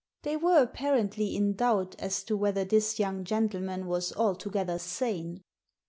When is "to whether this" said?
2.23-2.97